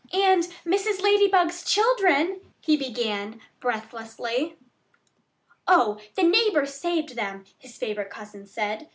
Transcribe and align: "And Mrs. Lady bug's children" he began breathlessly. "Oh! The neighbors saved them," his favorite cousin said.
"And 0.13 0.45
Mrs. 0.65 1.03
Lady 1.03 1.27
bug's 1.27 1.63
children" 1.63 2.41
he 2.61 2.75
began 2.75 3.39
breathlessly. 3.59 4.55
"Oh! 5.67 5.99
The 6.15 6.23
neighbors 6.23 6.73
saved 6.73 7.15
them," 7.15 7.45
his 7.59 7.77
favorite 7.77 8.09
cousin 8.09 8.47
said. 8.47 8.89